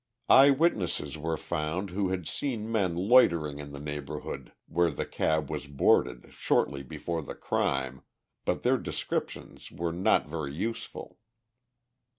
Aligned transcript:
Eye 0.29 0.49
witnesses 0.49 1.15
were 1.15 1.37
found 1.37 1.91
who 1.91 2.09
had 2.09 2.25
seen 2.27 2.71
men 2.71 2.95
loitering 2.95 3.59
in 3.59 3.71
the 3.71 3.79
neighborhood 3.79 4.51
where 4.65 4.89
the 4.89 5.05
cab 5.05 5.51
was 5.51 5.67
boarded 5.67 6.33
shortly 6.33 6.81
before 6.81 7.21
the 7.21 7.35
crime, 7.35 8.01
but 8.43 8.63
their 8.63 8.79
descriptions 8.79 9.71
were 9.71 9.93
not 9.93 10.27
very 10.27 10.55
useful. 10.55 11.19